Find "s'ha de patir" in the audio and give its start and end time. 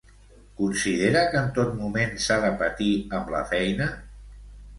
2.25-2.89